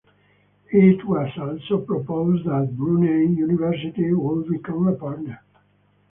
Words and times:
It 0.71 1.05
was 1.05 1.29
also 1.37 1.85
proposed 1.85 2.45
that 2.45 2.75
Brunel 2.75 3.37
University, 3.37 4.11
would 4.11 4.47
become 4.49 4.87
a 4.87 4.95
partner. 4.95 5.43